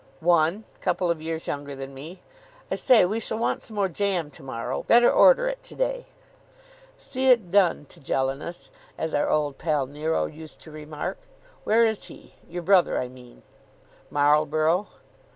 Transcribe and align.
"One. 0.19 0.63
Couple 0.79 1.11
of 1.11 1.21
years 1.21 1.45
younger 1.45 1.75
than 1.75 1.93
me. 1.93 2.23
I 2.71 2.75
say, 2.75 3.05
we 3.05 3.19
shall 3.19 3.37
want 3.37 3.61
some 3.61 3.75
more 3.75 3.87
jam 3.87 4.31
to 4.31 4.41
morrow. 4.41 4.81
Better 4.81 5.11
order 5.11 5.47
it 5.47 5.61
to 5.65 5.75
day." 5.75 6.07
"See 6.97 7.29
it 7.29 7.51
done, 7.51 7.85
Tigellinus, 7.85 8.71
as 8.97 9.13
our 9.13 9.29
old 9.29 9.59
pal 9.59 9.85
Nero 9.85 10.25
used 10.25 10.59
to 10.61 10.71
remark. 10.71 11.19
Where 11.65 11.85
is 11.85 12.05
he? 12.05 12.33
Your 12.49 12.63
brother, 12.63 12.97
I 12.99 13.09
mean." 13.09 13.43
"Marlborough." 14.09 14.87